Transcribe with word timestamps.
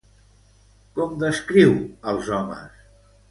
Com 0.99 1.13
descriu 1.25 1.75
als 2.13 2.31
homes? 2.39 2.81